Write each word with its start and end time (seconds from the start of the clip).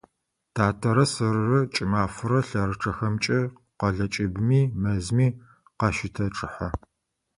Татэрэ 0.55 1.05
сэрырэ 1.13 1.59
кӀымафэрэ 1.73 2.39
лъэрычъэхэмкӀэ 2.47 3.39
къэлэ 3.79 4.05
кӀыбыми, 4.13 4.61
мэзми 4.81 5.27
къащытэчъыхьэ. 5.79 6.67